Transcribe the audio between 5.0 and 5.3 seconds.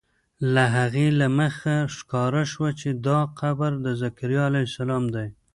دی.